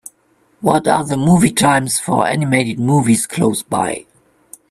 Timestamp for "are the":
0.87-1.15